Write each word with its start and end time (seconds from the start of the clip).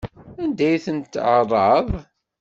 Anda 0.41 0.63
ay 0.71 0.79
tent-tɛerraḍ? 0.85 1.87